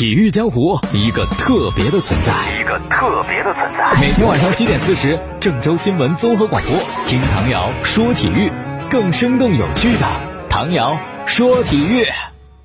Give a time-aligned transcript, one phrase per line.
[0.00, 4.00] 体育江湖一个特别的存在，一个特别的存在。
[4.00, 6.72] 每天晚上七点四十，郑州新闻综合广播，
[7.06, 8.50] 听唐瑶说体育，
[8.90, 10.06] 更生动有趣的
[10.48, 12.06] 唐瑶说体育。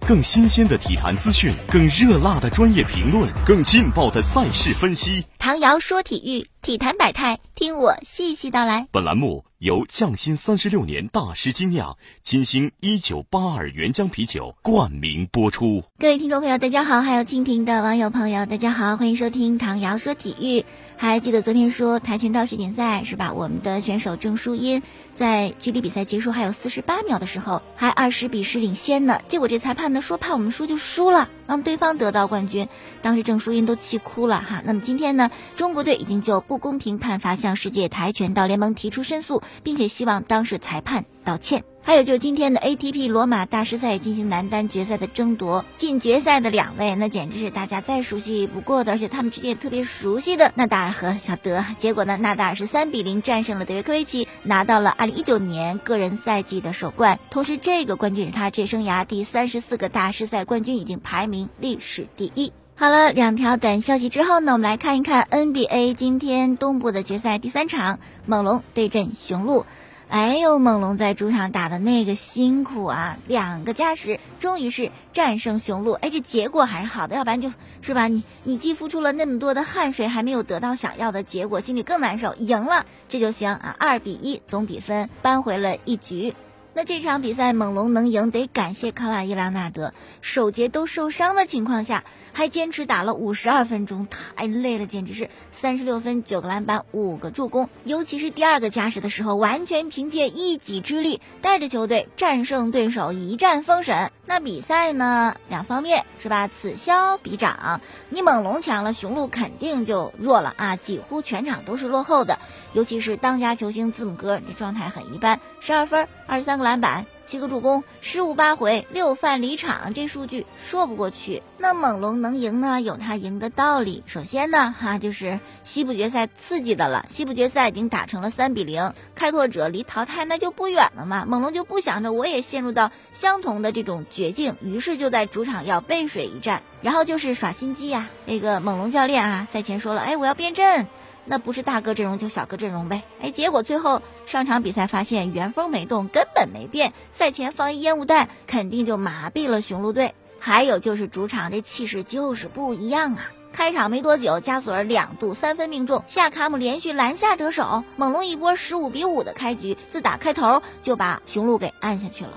[0.08, 5.26] 更新鲜的体坛资讯，更热辣的专业评论，更劲爆的赛事分析。
[5.38, 8.88] 唐瑶说体育，体坛百态，听我细细道来。
[8.92, 15.86] 本栏目由匠心三十六年大师精酿金星一九八二原浆啤酒冠名播出。
[15.98, 20.66] 各位听众朋友，大家好；还有蜻蜓的网友朋友，大家好，欢迎收听唐瑶说体育。
[20.98, 23.32] 还记得昨天说跆拳道世锦赛是吧？
[23.32, 24.82] 我们的选手郑淑英
[25.14, 29.22] 在距离比赛结束还有四十八秒的时候，还二十比十领先呢。
[29.30, 32.68] 结果这裁判呢说怕我们输就输了，让对方得到冠军。
[33.02, 34.62] 当时郑淑英都气哭了哈。
[34.66, 41.64] 那么今天呢，中国队已经就不公平判罚向世界跆拳道联盟提出申诉，并且希望当事裁判道歉。
[41.88, 51.64] 还有就今天的 ATP 罗马大师赛进行男单决赛的争夺，进决赛的两位，那简直是大家再熟悉不过的，而且他们之间也特别熟悉的纳达尔和小德。
[51.78, 57.20] 结果呢，纳达尔是三比零战胜了德约科维奇，拿到了二零一九年个人赛季的首冠。
[57.30, 62.52] 同时，这个冠军是他职业生涯第三十四个大师赛冠军，已经排名历史第一。
[62.76, 69.68] 好了，两条短消息之后呢，我们来看一看 NBA 今天东部的决赛第三场，猛龙对阵雄鹿。
[70.16, 75.92] 哎呦，猛龙在主场打的那个辛苦啊，两个加时，终于是战胜雄鹿。
[75.92, 77.52] 哎，这结果还是好的，要不然就
[77.82, 82.34] 是吧，你你既付出了那么多的汗水，还没有得到想要的结果，心里更难受。
[82.36, 86.34] 赢了这就行啊，二比一总比分扳回了一局。
[86.78, 92.04] 那这场比赛猛龙能赢，得感谢卡瓦伊·莱纳德，首节都受伤的情况下，
[92.34, 97.70] 还坚持打了五十二分钟，太累了，简直是三十六分、九个篮板、五个助攻。
[97.86, 104.12] 尤其是第二个加时的时候，完全凭借一己之力带着球队战胜对手，一战封神。
[104.26, 106.50] 那比赛呢，两方面是吧？
[106.50, 107.80] 此消彼长，
[108.10, 110.76] 你猛龙强了，雄鹿肯定就弱了啊！
[110.76, 112.40] 几乎全场都是落后的，
[112.76, 117.06] 尤其是当家球星字母哥，这状态很一般，十二分，二十三个篮板。
[117.24, 121.42] 七个助攻，十五八回，六犯离场，这数据说不过去。
[121.58, 122.82] 那猛龙能赢呢？
[122.82, 124.04] 有他赢的道理。
[124.06, 127.04] 首先呢，哈就是西部决赛刺激的了。
[127.08, 131.26] 西部决赛已经打成了三比零，开拓者离淘汰那就不远了嘛。
[131.26, 138.08] 猛龙就不想着我也陷入到相同的这种绝境，于是就在主场要背水一战，然后就是耍心机呀。
[138.26, 140.86] 那个猛龙教练啊，赛前说了，哎，我要变阵。
[141.26, 146.94] 那不是大哥阵容就小哥阵容呗，哎，结果最后上场比赛发现原封没动，根本没变。
[147.12, 150.14] 赛前放一烟雾弹，肯定就麻痹了雄鹿队。
[150.40, 153.32] 还有就是主场这气势就是不一样啊！
[153.52, 162.32] 开场没多久，加索尔两度三分命中，夏卡姆连续篮下得手，猛龙一波十五比五的开局，自打开头就把雄鹿给按下去了。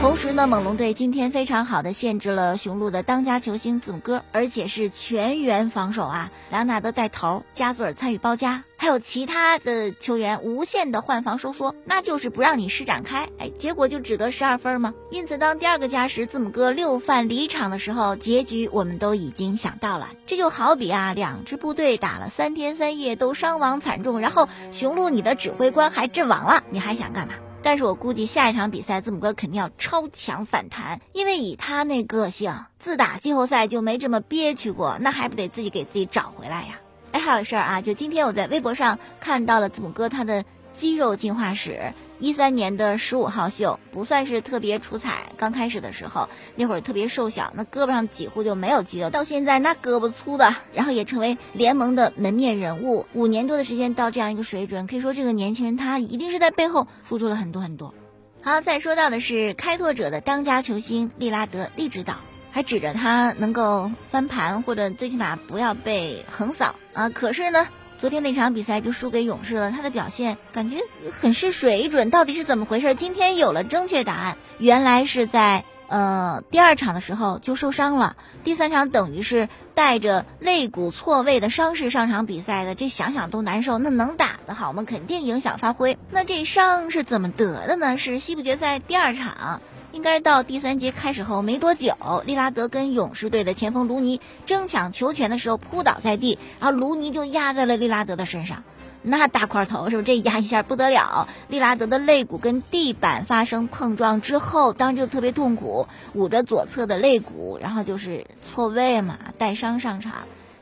[0.00, 6.30] 同时呢，猛龙队今天非常好的限制了雄鹿的当家球星字母哥，而且是全员防守啊！
[6.50, 13.28] 莱昂纳德带头，加索尔参与包夹，还有其他的球员无限的换防收缩，那就是不让你施展开。
[13.38, 14.94] 哎，结果就只得十二分吗？
[15.10, 20.10] 因此，当第二个加时字母哥六犯离场的时候，结局我们都已经想到了。
[20.26, 27.34] 这就好比啊，两支部队打了三天三夜都伤亡惨重，然后雄鹿你的指挥官还阵亡了，你还想干嘛？
[27.68, 36.80] 但是我估计下一场比赛字母哥肯定要超强反弹，因为以他那个性，自打季后赛就没这么憋屈过，那还不得自己给自己找回来呀？
[37.12, 41.92] 哎，还有事儿啊，就今天我在微博上看到了字母哥他的肌肉进化史。
[42.20, 49.08] 一三年的十五号秀不算是特别出彩，刚开始的时候那会儿特别瘦小，那胳膊上几乎就没有肌肉。
[49.08, 53.06] 到现在那胳膊粗的，然后也成为联盟的门面人物。
[53.12, 57.94] 五年多的时间到这样一个水准，可以说这个年轻人他一定是在背后付出了很多很多。
[58.42, 62.16] 好，再说到的是开拓者的当家球星利拉德利指导，
[62.50, 67.10] 还指着他能够翻盘或者最起码不要被横扫啊。
[67.10, 67.68] 可是呢？
[67.98, 70.78] 昨天那场比赛就输给勇士了，他的表现感觉
[71.12, 72.94] 很是水准，到底是怎么回事？
[72.94, 83.78] 今天有了正确答案，原来是在呃第二场的时候就受伤了，第三场等于是带着肋骨错位的伤势上场比赛的，这想想都难受。
[83.78, 84.84] 那能打的好吗？
[84.86, 85.98] 肯定影响发挥。
[86.12, 87.98] 那这伤是怎么得的呢？
[87.98, 89.60] 是西部决赛第二场。
[89.98, 91.92] 应该到第三节开始后没多久，
[92.24, 98.62] 利拉德跟勇士队的前锋卢尼争抢球权的时候扑倒在地，然后卢尼就压在了利拉德的身上，
[99.02, 100.04] 那大块头是不是？
[100.04, 110.12] 这压一下不得了，利拉德的肋骨跟地板发生碰撞之后，当时就特别痛苦，捂着左侧的肋骨，然后就是错位嘛，带伤上场。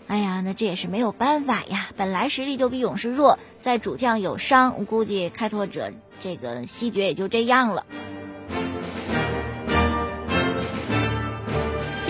[0.07, 5.93] 哎呀，那这也是没有办法呀，本来实力就比勇士弱，在主将有伤，我估计开拓者
[6.23, 7.85] 这个西决也就这样了。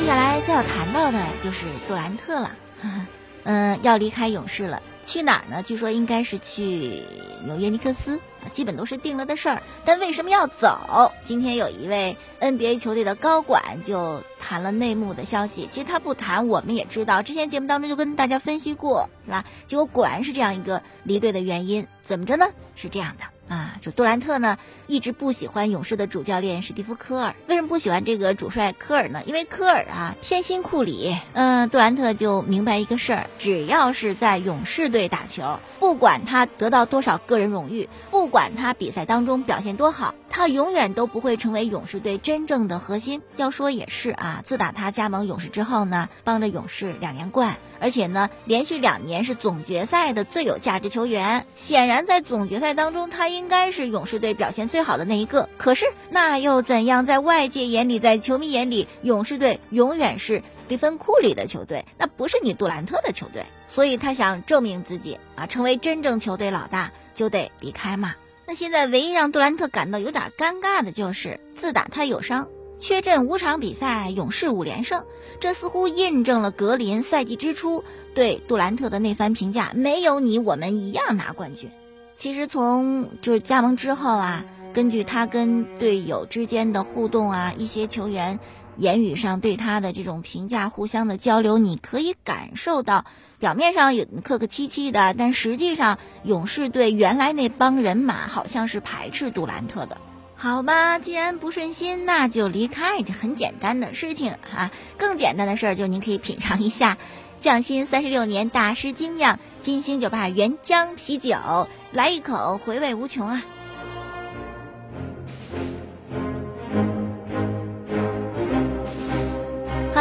[0.06, 2.50] 再要谈到的就是杜兰特了，
[3.42, 5.60] 嗯，要离开勇士了，去哪儿呢？
[5.62, 7.02] 据说应该是去
[7.44, 8.18] 纽约尼克斯。
[8.52, 11.10] 基本都是定了的事儿，但为什么要走？
[11.24, 15.66] 今天有一位 NBA 球队的高管就谈了内幕的消息。
[15.68, 19.44] 其实他不谈，我们也知道，之前节目当中就跟大家分析过，是吧？
[19.64, 21.84] 结果果然是这样一个离队的原因。
[22.02, 22.46] 怎么着呢？
[22.76, 23.24] 是这样的。
[23.48, 27.34] 啊，就杜兰特呢，一直不喜欢勇士的主教练史蒂夫科尔。
[27.46, 29.22] 为什么不喜欢这个主帅科尔呢？
[29.26, 31.16] 因为科尔啊偏心库里。
[31.32, 43.22] 嗯，杜兰特就明白一个事儿：只要是在勇士队打球，不管他得到多少个人荣誉，不管他比赛当中表现多好，他永远都不会成为勇士队真正的核心。
[43.36, 47.56] 要说也是啊，自打他加盟勇士之后呢，帮着勇士两连冠。
[47.78, 51.44] 而且呢，连续两年是总决赛的最有价值球员。
[51.54, 55.48] 显然，在总决赛当中，他应该是勇士队表现最好的那一个。
[55.58, 57.04] 可是，那又怎样？
[57.04, 63.44] 在外界眼里，在球迷眼里，勇士队永远是斯蒂芬·库里的球队，那不是你杜兰特的球队。
[63.68, 68.14] 所以他想证明自己啊，成为真正球队老大，就得离开嘛。
[68.46, 72.46] 那现在唯一让杜兰特感到有点尴尬的就是，自打他有伤。
[72.78, 75.02] 缺阵五场比赛，勇士五连胜，
[75.40, 77.82] 这似乎印证了格林赛季之初
[78.14, 81.70] 对杜兰特的那番评价：没有你，我们一样拿冠军。
[82.14, 88.38] 其实从就是加盟之后啊，根据他跟队友之间的互动啊，一些球员
[88.76, 93.06] 言语上对他的这种评价，互相的交流，你可以感受到，
[93.38, 99.96] 表面上有客客气气的，但实际上勇士队原来那帮人马好像是排斥杜兰特的。
[100.36, 104.70] 好吧，既然不顺心，那就离开，这很简单的事情啊。
[104.98, 106.98] 更简单的事儿，就您可以品尝一下
[107.38, 113.42] 匠心三十六年大师精酿金星酒吧原浆啤酒，来一口，回味无穷啊！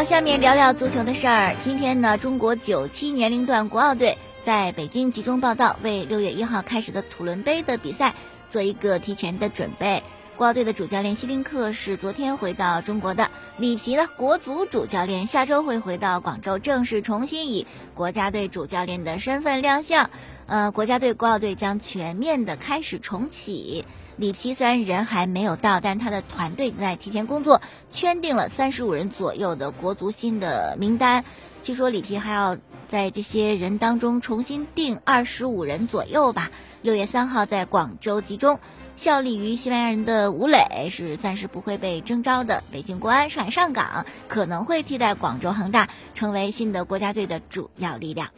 [0.06, 1.56] 下面聊聊足球的事儿。
[1.62, 8.14] 今天呢，中国九七年龄段国奥队在北京集中报道，为六月一号开始的土伦杯的比赛
[8.52, 10.04] 做一个提前的准备。
[10.38, 17.66] 国奥队的主教练希林克是昨天回到中国的，里皮呢，国足主教练下周会回到广州，正式重新以
[17.96, 20.12] 国家队主教练的身份亮相。
[20.48, 23.86] 呃，国家队国奥队将全面的开始重启。
[24.18, 27.62] 里皮虽然人还没有到，但他的团队在提前工作，
[27.92, 31.26] 圈定了三十五人左右的国足新的名单。
[31.64, 32.58] 据说里皮还要
[32.88, 36.52] 在这些人当中重新定二十五人左右吧。
[36.82, 38.60] 六月三号在广州集中。
[38.96, 42.64] 效力于西班牙人的吴磊是暂时不会被征召的。
[42.72, 48.30] 北京国安、上海上港可能会替代广州恒大，成为新的国家队的主要力量。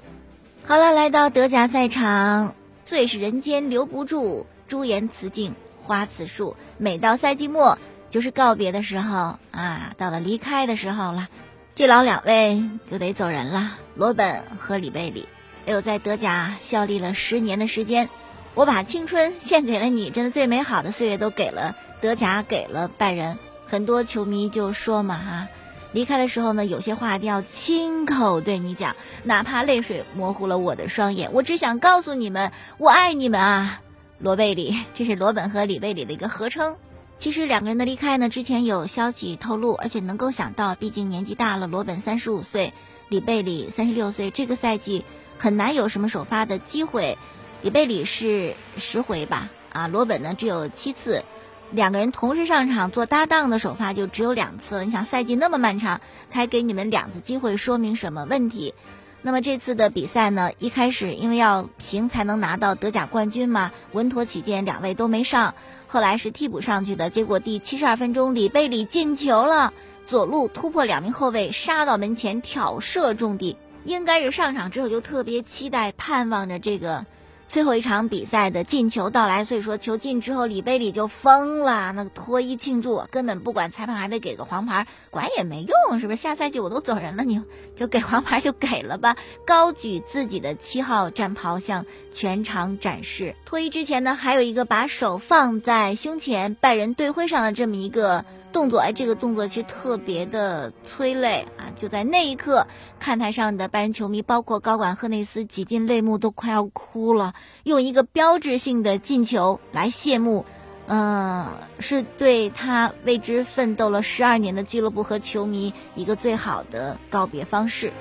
[0.69, 2.54] 好了，来到德甲赛场，
[2.84, 6.58] 最是人间留不住，朱颜辞镜花此树。
[6.78, 7.80] 每到赛季末，
[8.10, 11.30] 就是告别的时候啊，到了离开的时候了。
[11.74, 15.30] 这老两位就得走人了，罗本和里贝里。
[15.66, 18.10] 哎呦，在德甲效力了十年的时间。
[18.54, 23.38] 我把青春献给了你，真的最美好的岁月都给了德甲，给了拜仁。
[23.68, 25.48] 很多球迷就说嘛哈，
[25.97, 33.81] 离开的时候呢，有些话一定要亲口对你讲，哪怕泪水模糊了我的双眼，我只想告诉你们，我爱你们啊！
[34.19, 36.75] 罗贝里，这是罗本和里贝里的一个合称。
[37.17, 42.73] 其实两个人的离开呢，之前有消息透露，而且能够想到，毕竟年纪大了，罗本三十五岁，
[43.09, 45.04] 里贝里三十六岁，这个赛季
[45.39, 47.18] 很难有什么首发的机会。
[47.63, 51.23] 里贝里是十回吧，啊，罗本呢只有七次，
[51.71, 54.86] 两个人同时上场做搭档的首发就只有两次。
[54.86, 58.74] 你想赛季那么漫长，才给你们两次机会，说明什么问题？
[59.21, 65.54] 那么这次的比赛呢，一开始因为要平才能拿到德甲冠军嘛，稳妥起见，两位都没上。
[65.88, 69.74] 后来是替补上去的，结果第七十二分钟，里贝里进球了，
[70.06, 77.06] 左路突破两名后卫，杀到门前挑射中地，应该是上场之后就特别期待、盼望着这个。
[77.49, 86.21] 最后一场比赛的进球到来，所以说球进之后，里贝里就疯了，那个脱衣庆祝，根本不管裁判还得给个黄牌，管也没用，是不是？
[86.21, 87.42] 下赛季我都走人了，你
[87.75, 89.16] 就给黄牌就给了吧。
[89.47, 93.33] 高举自己的七号战袍向全场展示。
[93.45, 98.25] 脱衣之前呢，还有一个把手放在胸前，拜仁队徽上的这么一个。
[98.54, 101.69] 动作哎，这个动作其实特别的催泪啊！
[101.75, 102.66] 就在那一刻，
[102.97, 107.33] 看台上的拜仁球迷，包括高管赫内斯，挤进泪目，都快要哭了。
[107.63, 110.45] 用一个标志性的进球来谢幕，
[110.87, 111.47] 嗯，
[111.79, 117.91] 是对他为之奋斗了十二年的俱乐部和球迷一个最好的告别方式。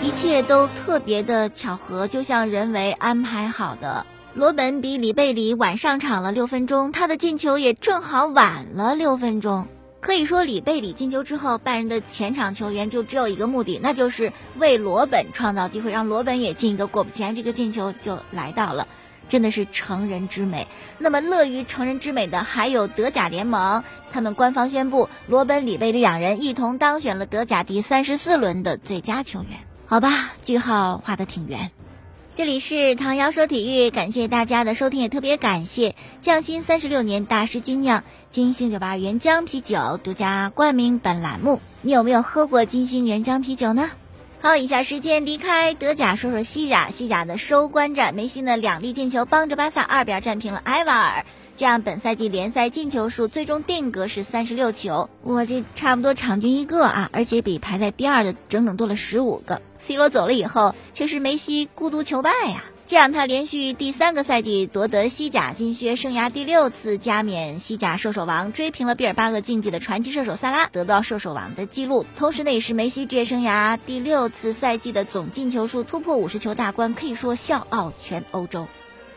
[0.00, 4.06] 一切都特别的巧合，就像人为安排好的。
[4.34, 9.66] 罗本比里贝里晚上场了六分钟，他的进球也正好晚了六分钟。
[10.02, 16.88] 可以说，里贝里进球之后，拜仁的前场球员就只有一个目的，那就是为罗本创造机会，让罗本也进一个。
[16.88, 18.88] 果不其然，这个进球就来到了，
[19.28, 20.66] 真的是成人之美。
[20.98, 29.50] 那么，乐于成人之美的还有德甲联盟，他们官方宣布，罗本、里贝里两人一同当选了德甲第三十四轮的最佳球员。
[29.86, 31.70] 好吧，句号画的挺圆。
[32.34, 41.60] 这里是唐瑶说体育，感谢大家的收听，也特别感谢匠心三十六年大师精酿金星酒吧原浆啤酒独家冠名本栏目。
[41.82, 43.90] 你有没有喝过金星原浆啤酒呢？
[44.40, 46.90] 好，以下时间离开德甲，说说西甲。
[46.90, 51.26] 西甲的收官战，梅西的两粒进球帮着巴萨二比二战平了埃瓦尔。
[51.54, 59.60] 这样，本赛季联赛进球数最终定格是三十六球，哇，这差不多场均一个啊，而且比排在第二的整整多了十五个。
[59.78, 72.06] C 罗走了以后，却是梅西孤独求败呀，这样他连续第三个赛季夺得西甲金靴，生涯第六次加冕西甲射手王，追平了毕尔巴鄂竞技的传奇射手萨拉，得到射手王的记录。
[72.16, 78.66] 同时呢，也是梅西职业生涯第六次赛季的总进球数突破五十球大关，可以说笑傲全欧洲。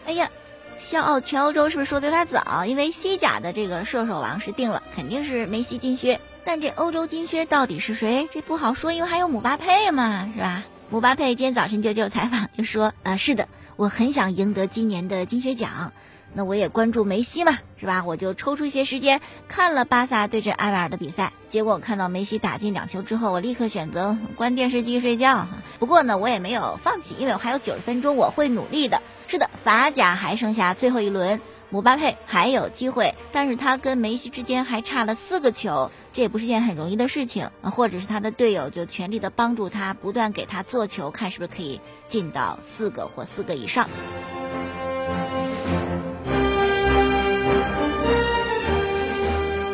[0.05, 0.29] 哎呀！
[0.77, 2.65] 笑傲全欧洲是不是说的有点早？
[2.65, 6.19] 因为西甲的这个射手王是定了，肯定是梅西金靴。
[6.43, 8.27] 但这欧洲金靴到底是谁？
[8.31, 10.63] 这不好说，因为还有姆巴佩嘛，是吧？
[10.91, 15.91] 姆巴佩今天早晨就接受采访，就说：“啊，是的，我很想赢得今年的金靴奖。
[16.33, 18.03] 那我也关注梅西嘛，是吧？
[18.05, 21.31] 我就抽出一些时间看了巴萨对阵埃瓦尔的比赛。
[21.47, 25.47] 结果看到梅西打进两球之后，我立刻选择关电视机睡觉。
[25.79, 37.49] 不过呢，我也没有放弃，因为我还有九十分钟，我会努力的。”是的，法甲还剩下最后一轮，姆巴佩还有机会，但是他跟梅西之间还差了四个球，这也不是件很容易的事情。
[37.63, 43.89] 或者是他的队友就全力的帮助他，不断给他做球，看是不是可以进到四个或四个以上。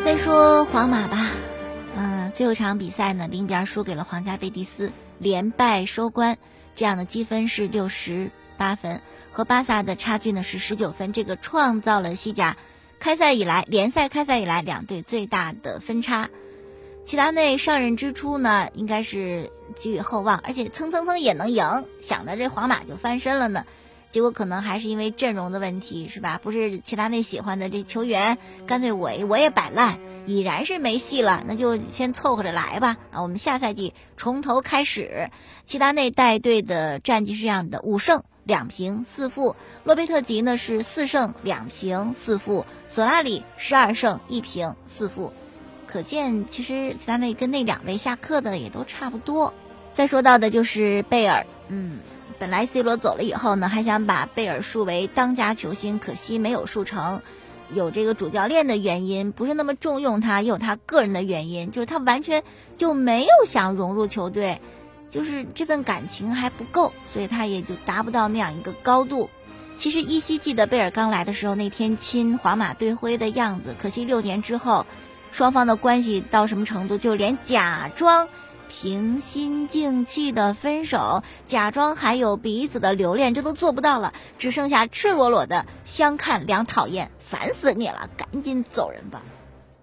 [0.04, 1.28] 再说皇马吧，
[1.94, 6.38] 嗯，最后一场比赛呢，零比二输给了皇家贝蒂斯，连败收官，
[6.74, 9.00] 这样的积分是六十八分。
[9.32, 12.56] 和巴萨的差距呢是十九分，这个创造了西甲
[13.00, 16.28] 开赛以来联赛开赛以来两队最大的分差。
[17.04, 23.64] 齐达内上任之初呢，应该是寄予厚望，而且蹭蹭蹭也能赢，想着这皇马就翻身了呢。
[24.08, 26.38] 结果可能还是因为阵容的问题，是吧？
[26.42, 28.36] 不是齐达内喜欢的这球员，
[28.66, 31.42] 干脆我我也摆烂，已然是没戏了。
[31.48, 32.98] 那就先凑合着来吧。
[33.10, 35.30] 啊，我们下赛季从头开始。
[35.64, 38.22] 齐达内带队的战绩是这样的：五胜。
[38.44, 45.32] 两平四负，洛贝特吉呢是四胜两平四负，索拉里十二胜一平四负，
[45.86, 49.54] 可见其实其他那跟那两位下课的也都差不多。
[49.94, 52.00] 再说到的就是贝尔，嗯，
[52.38, 57.20] 本来 C 罗走了以后呢，还想把贝尔树为当家球星，可惜没有树成，
[57.72, 62.42] 有这个主教练的原因，不是那么重用他，也有他个人的原因，就是他完全
[62.76, 64.60] 就没有想融入球队。
[65.12, 69.30] 就是这份感情还不够，所以他也就达不到那样一个高度。
[69.76, 74.86] 其实依稀记得贝尔刚来的时候那天亲皇马队徽的样子，可惜六年之后，
[75.30, 78.28] 双方的关系到什么程度，就连假装
[78.70, 89.20] 平心静气的分手，假装还有彼此的留恋，这都做不到了，只剩下赤裸裸的相看两讨厌，烦死你了，赶紧走人吧。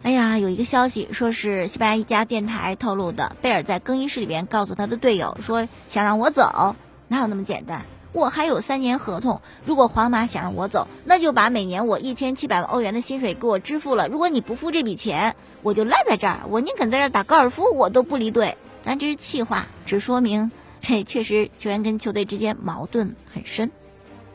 [0.01, 6.77] 哎呀，有一个消息说是西班牙一家电台透露的，贝尔在更衣室里边告诉他的队友说想让我走，
[7.10, 7.86] 哪有那么简单？
[8.13, 14.08] 我还有三年合同，如果皇马想让我走，那就把每年我一千七百万欧元的薪水给我支付了。
[14.08, 18.58] 如果你不付这笔钱，我就赖在这儿，我宁肯在这儿打高尔夫，我都不离队。
[18.86, 23.70] 但这是气话，只说明 这确实球员跟球队之间矛盾很深。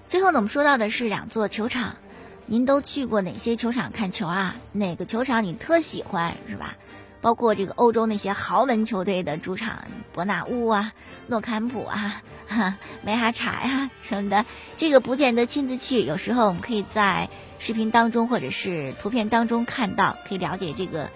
[0.04, 1.96] 最后呢，我们说到的是两座球场。
[2.46, 4.56] 您都去过哪些球场看球啊？
[4.72, 6.76] 哪个球场你特喜欢是吧？
[7.20, 10.92] 包括这个欧洲那些豪门球队的主场，伯纳乌啊、
[11.26, 14.44] 诺坎普啊、哈 梅哈查呀什么的，
[14.76, 21.08] 这个不见得亲自去，有时候我们可以在视频当中或者是图片当中看到，可以了解这个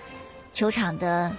[0.51, 1.37] 球场的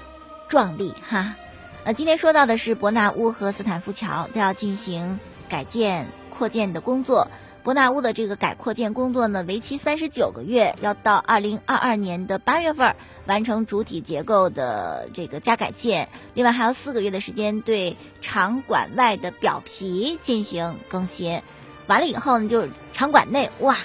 [0.48, 1.36] 壮丽哈。
[1.84, 5.20] 呃，今天说到的是伯纳乌和斯坦福桥都要进行
[5.50, 7.28] 改建扩建的工作。
[7.62, 16.08] 伯纳乌的这个改扩建工作呢，为期三十九个月，要到二零二二年的八月份完成主体结构的这个加改建。
[16.34, 21.42] 另外还有四个月的时间对场馆外的表皮进行更新。
[21.88, 23.76] 完了以后呢，就是场馆内哇，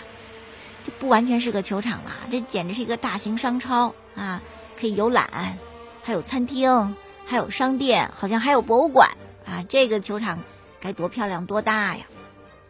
[0.84, 4.40] 这不完全是个球场了，这简直是一个大型商超啊！
[4.78, 5.58] 可以游览，
[6.02, 6.94] 还有餐厅，
[7.26, 9.10] 还有商店，好像还有博物馆
[9.44, 9.64] 啊！
[9.68, 10.40] 这个球场
[10.80, 12.04] 该多漂亮多大呀！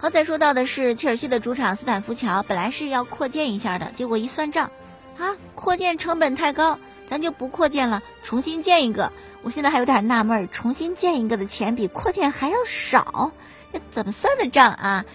[0.05, 4.71] 刚才说到的是切尔西的主场斯坦福桥，本来是要扩建一下的，结果一算账，
[5.17, 9.13] 啊，扩建成本太高，咱就不扩建了，重新建一个。
[9.41, 13.33] 我现在还有点纳闷，重新建一个的钱比扩建还要少，
[13.73, 15.07] 这怎么算的账啊？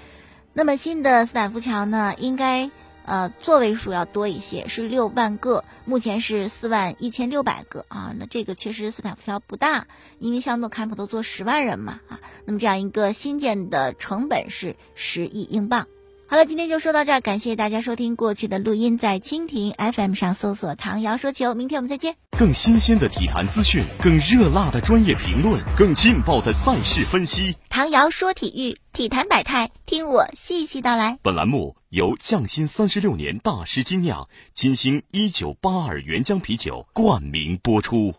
[0.53, 2.71] 那么新的斯坦福桥呢，应该。
[3.09, 8.13] 呃，座位数要多一些，是六万个，目前是四万一千六百个啊。
[8.15, 9.87] 那这个确实斯坦福桥不大，
[10.19, 12.19] 因为像诺坎普都坐十万人嘛啊。
[12.45, 15.87] 那么这样一个新建的成本是十亿英镑。
[16.31, 22.17] 好了，今天就说到这儿，感谢大家收听过去的录音，在蜻蜓 FM 上搜索“唐瑶说球”，明天我们再见。
[22.37, 27.55] 更新鲜的体坛资讯，更热辣的专业评论，更劲爆的赛事分析。
[27.67, 31.17] 唐瑶说体育，体坛百态，听我细细道来。
[31.23, 38.13] 本栏目由匠心三十六年大师精酿金星一九八二原浆啤酒冠名播出。